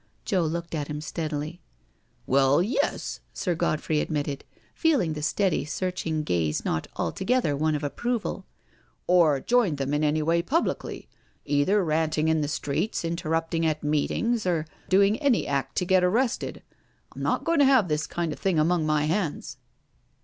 [0.25, 1.51] Joe looked at him steadily.•'
[2.25, 4.43] Well, yes," Sir Godfrey admitted,
[4.73, 8.47] feeling the steady searching gaze not altogether one of approval,"
[9.05, 11.07] or joined them in any way publicly—
[11.45, 16.63] either ranting in the streets, interrupting at meetings, or doing any act to get arrested.
[17.15, 19.57] I'm not going to have this kind of thing among my hands."